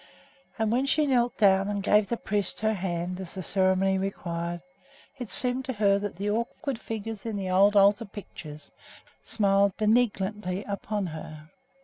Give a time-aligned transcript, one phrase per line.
[0.57, 4.63] And when she knelt down and gave the priest her hand, as the ceremony required,
[5.19, 8.71] it seemed to her that the awkward figures in the old altar pictures
[9.21, 11.51] smiled benignantly upon her.